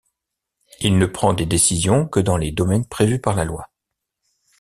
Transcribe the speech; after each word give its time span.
Il 0.79 0.97
ne 0.97 1.05
prend 1.05 1.31
des 1.33 1.45
décisions 1.45 2.07
que 2.07 2.19
dans 2.19 2.35
les 2.35 2.51
domaines 2.51 2.87
prévus 2.87 3.19
par 3.21 3.35
la 3.35 3.45
loi. 3.45 3.69